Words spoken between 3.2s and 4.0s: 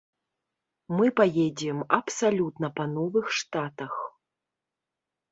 штатах.